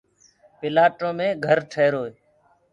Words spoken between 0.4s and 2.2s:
پلآٽو مي گھر ٺيهيروئي